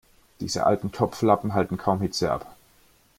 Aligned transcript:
Diese 0.39 0.65
alten 0.65 0.91
Topflappen 0.91 1.53
halten 1.53 1.77
kaum 1.77 2.01
Hitze 2.01 2.31
ab. 2.31 2.55